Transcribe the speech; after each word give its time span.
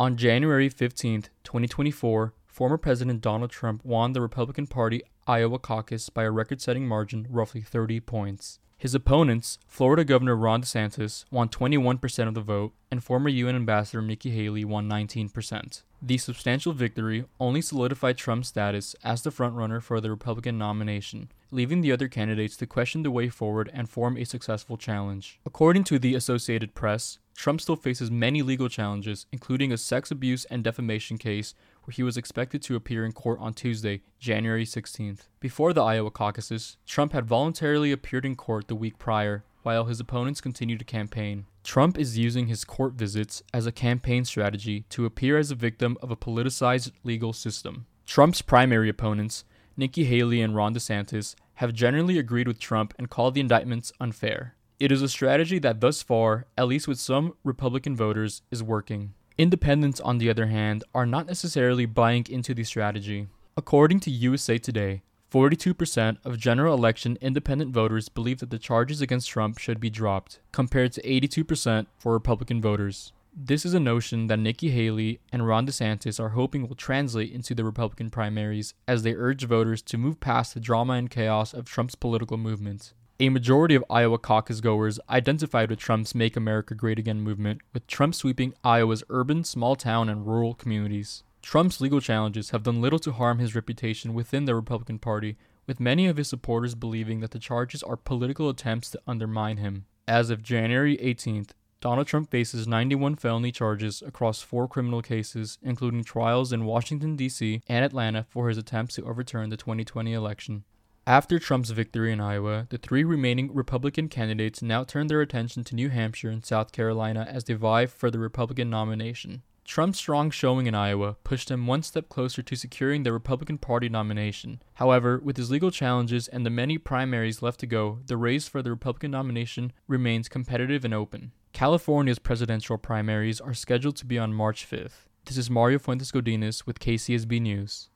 On 0.00 0.16
January 0.16 0.70
15, 0.70 1.24
2024, 1.44 2.32
former 2.46 2.78
President 2.78 3.20
Donald 3.20 3.50
Trump 3.50 3.84
won 3.84 4.14
the 4.14 4.22
Republican 4.22 4.66
Party 4.66 5.02
Iowa 5.26 5.58
caucus 5.58 6.08
by 6.08 6.22
a 6.22 6.30
record 6.30 6.62
setting 6.62 6.88
margin, 6.88 7.26
roughly 7.28 7.60
30 7.60 8.00
points. 8.00 8.60
His 8.78 8.94
opponents, 8.94 9.58
Florida 9.68 10.02
Governor 10.02 10.36
Ron 10.36 10.62
DeSantis, 10.62 11.26
won 11.30 11.50
21% 11.50 12.28
of 12.28 12.32
the 12.32 12.40
vote, 12.40 12.72
and 12.90 13.04
former 13.04 13.28
UN 13.28 13.54
Ambassador 13.54 14.00
Nikki 14.00 14.30
Haley 14.30 14.64
won 14.64 14.88
19%. 14.88 15.82
The 16.00 16.16
substantial 16.16 16.72
victory 16.72 17.26
only 17.38 17.60
solidified 17.60 18.16
Trump's 18.16 18.48
status 18.48 18.96
as 19.04 19.20
the 19.20 19.28
frontrunner 19.28 19.82
for 19.82 20.00
the 20.00 20.08
Republican 20.08 20.56
nomination, 20.56 21.30
leaving 21.50 21.82
the 21.82 21.92
other 21.92 22.08
candidates 22.08 22.56
to 22.56 22.66
question 22.66 23.02
the 23.02 23.10
way 23.10 23.28
forward 23.28 23.70
and 23.74 23.86
form 23.86 24.16
a 24.16 24.24
successful 24.24 24.78
challenge. 24.78 25.38
According 25.44 25.84
to 25.84 25.98
the 25.98 26.14
Associated 26.14 26.74
Press, 26.74 27.18
Trump 27.36 27.60
still 27.60 27.76
faces 27.76 28.10
many 28.10 28.42
legal 28.42 28.68
challenges, 28.68 29.26
including 29.32 29.72
a 29.72 29.78
sex 29.78 30.10
abuse 30.10 30.44
and 30.46 30.62
defamation 30.62 31.18
case 31.18 31.54
where 31.84 31.92
he 31.92 32.02
was 32.02 32.16
expected 32.16 32.62
to 32.62 32.76
appear 32.76 33.04
in 33.04 33.12
court 33.12 33.38
on 33.40 33.54
Tuesday, 33.54 34.02
January 34.18 34.64
16th. 34.64 35.28
Before 35.40 35.72
the 35.72 35.82
Iowa 35.82 36.10
caucuses, 36.10 36.76
Trump 36.86 37.12
had 37.12 37.26
voluntarily 37.26 37.92
appeared 37.92 38.26
in 38.26 38.36
court 38.36 38.68
the 38.68 38.74
week 38.74 38.98
prior, 38.98 39.44
while 39.62 39.84
his 39.84 40.00
opponents 40.00 40.40
continued 40.40 40.78
to 40.78 40.84
campaign. 40.84 41.46
Trump 41.64 41.98
is 41.98 42.18
using 42.18 42.46
his 42.46 42.64
court 42.64 42.94
visits 42.94 43.42
as 43.52 43.66
a 43.66 43.72
campaign 43.72 44.24
strategy 44.24 44.84
to 44.88 45.04
appear 45.04 45.38
as 45.38 45.50
a 45.50 45.54
victim 45.54 45.96
of 46.02 46.10
a 46.10 46.16
politicized 46.16 46.92
legal 47.04 47.32
system. 47.32 47.86
Trump's 48.06 48.42
primary 48.42 48.88
opponents, 48.88 49.44
Nikki 49.76 50.04
Haley 50.04 50.40
and 50.40 50.54
Ron 50.54 50.74
DeSantis, 50.74 51.34
have 51.54 51.74
generally 51.74 52.18
agreed 52.18 52.48
with 52.48 52.58
Trump 52.58 52.94
and 52.98 53.10
called 53.10 53.34
the 53.34 53.40
indictments 53.40 53.92
unfair. 54.00 54.54
It 54.80 54.90
is 54.90 55.02
a 55.02 55.10
strategy 55.10 55.58
that 55.58 55.82
thus 55.82 56.00
far, 56.00 56.46
at 56.56 56.66
least 56.66 56.88
with 56.88 56.98
some 56.98 57.34
Republican 57.44 57.94
voters, 57.94 58.40
is 58.50 58.62
working. 58.62 59.12
Independents, 59.36 60.00
on 60.00 60.16
the 60.16 60.30
other 60.30 60.46
hand, 60.46 60.84
are 60.94 61.04
not 61.04 61.26
necessarily 61.26 61.84
buying 61.84 62.24
into 62.30 62.54
the 62.54 62.64
strategy. 62.64 63.28
According 63.58 64.00
to 64.00 64.10
USA 64.10 64.56
Today, 64.56 65.02
42% 65.30 66.16
of 66.24 66.38
general 66.38 66.74
election 66.74 67.18
independent 67.20 67.74
voters 67.74 68.08
believe 68.08 68.38
that 68.38 68.48
the 68.48 68.58
charges 68.58 69.02
against 69.02 69.28
Trump 69.28 69.58
should 69.58 69.80
be 69.80 69.90
dropped, 69.90 70.40
compared 70.50 70.92
to 70.94 71.02
82% 71.02 71.86
for 71.98 72.14
Republican 72.14 72.62
voters. 72.62 73.12
This 73.36 73.66
is 73.66 73.74
a 73.74 73.80
notion 73.80 74.28
that 74.28 74.38
Nikki 74.38 74.70
Haley 74.70 75.20
and 75.30 75.46
Ron 75.46 75.66
DeSantis 75.66 76.18
are 76.18 76.30
hoping 76.30 76.66
will 76.66 76.74
translate 76.74 77.32
into 77.32 77.54
the 77.54 77.64
Republican 77.64 78.08
primaries 78.08 78.72
as 78.88 79.02
they 79.02 79.14
urge 79.14 79.44
voters 79.44 79.82
to 79.82 79.98
move 79.98 80.20
past 80.20 80.54
the 80.54 80.58
drama 80.58 80.94
and 80.94 81.10
chaos 81.10 81.52
of 81.52 81.66
Trump's 81.66 81.94
political 81.94 82.38
movement. 82.38 82.94
A 83.22 83.28
majority 83.28 83.74
of 83.74 83.84
Iowa 83.90 84.16
caucus 84.16 84.62
goers 84.62 84.98
identified 85.10 85.68
with 85.68 85.78
Trump's 85.78 86.14
Make 86.14 86.38
America 86.38 86.74
Great 86.74 86.98
Again 86.98 87.20
movement, 87.20 87.60
with 87.74 87.86
Trump 87.86 88.14
sweeping 88.14 88.54
Iowa's 88.64 89.04
urban, 89.10 89.44
small 89.44 89.76
town, 89.76 90.08
and 90.08 90.26
rural 90.26 90.54
communities. 90.54 91.22
Trump's 91.42 91.82
legal 91.82 92.00
challenges 92.00 92.48
have 92.48 92.62
done 92.62 92.80
little 92.80 92.98
to 93.00 93.12
harm 93.12 93.38
his 93.38 93.54
reputation 93.54 94.14
within 94.14 94.46
the 94.46 94.54
Republican 94.54 94.98
Party, 94.98 95.36
with 95.66 95.78
many 95.78 96.06
of 96.06 96.16
his 96.16 96.28
supporters 96.28 96.74
believing 96.74 97.20
that 97.20 97.32
the 97.32 97.38
charges 97.38 97.82
are 97.82 97.98
political 97.98 98.48
attempts 98.48 98.88
to 98.88 99.02
undermine 99.06 99.58
him. 99.58 99.84
As 100.08 100.30
of 100.30 100.42
January 100.42 100.96
18th, 100.96 101.50
Donald 101.82 102.06
Trump 102.06 102.30
faces 102.30 102.66
91 102.66 103.16
felony 103.16 103.52
charges 103.52 104.00
across 104.00 104.40
four 104.40 104.66
criminal 104.66 105.02
cases, 105.02 105.58
including 105.60 106.04
trials 106.04 106.54
in 106.54 106.64
Washington, 106.64 107.16
D.C. 107.16 107.60
and 107.68 107.84
Atlanta 107.84 108.24
for 108.30 108.48
his 108.48 108.56
attempts 108.56 108.94
to 108.94 109.04
overturn 109.04 109.50
the 109.50 109.58
2020 109.58 110.10
election. 110.14 110.64
After 111.10 111.40
Trump's 111.40 111.70
victory 111.70 112.12
in 112.12 112.20
Iowa, 112.20 112.68
the 112.70 112.78
three 112.78 113.02
remaining 113.02 113.52
Republican 113.52 114.08
candidates 114.08 114.62
now 114.62 114.84
turn 114.84 115.08
their 115.08 115.20
attention 115.20 115.64
to 115.64 115.74
New 115.74 115.88
Hampshire 115.88 116.30
and 116.30 116.46
South 116.46 116.70
Carolina 116.70 117.26
as 117.28 117.42
they 117.42 117.54
vie 117.54 117.86
for 117.86 118.12
the 118.12 118.20
Republican 118.20 118.70
nomination. 118.70 119.42
Trump's 119.64 119.98
strong 119.98 120.30
showing 120.30 120.68
in 120.68 120.74
Iowa 120.76 121.16
pushed 121.24 121.50
him 121.50 121.66
one 121.66 121.82
step 121.82 122.08
closer 122.08 122.42
to 122.42 122.54
securing 122.54 123.02
the 123.02 123.12
Republican 123.12 123.58
Party 123.58 123.88
nomination. 123.88 124.62
However, 124.74 125.18
with 125.18 125.36
his 125.36 125.50
legal 125.50 125.72
challenges 125.72 126.28
and 126.28 126.46
the 126.46 126.48
many 126.48 126.78
primaries 126.78 127.42
left 127.42 127.58
to 127.58 127.66
go, 127.66 127.98
the 128.06 128.16
race 128.16 128.46
for 128.46 128.62
the 128.62 128.70
Republican 128.70 129.10
nomination 129.10 129.72
remains 129.88 130.28
competitive 130.28 130.84
and 130.84 130.94
open. 130.94 131.32
California's 131.52 132.20
presidential 132.20 132.78
primaries 132.78 133.40
are 133.40 133.52
scheduled 133.52 133.96
to 133.96 134.06
be 134.06 134.16
on 134.16 134.32
March 134.32 134.64
5th. 134.64 135.08
This 135.24 135.36
is 135.36 135.50
Mario 135.50 135.80
Fuentes 135.80 136.12
Godinez 136.12 136.66
with 136.66 136.78
KCSB 136.78 137.40
News. 137.42 137.88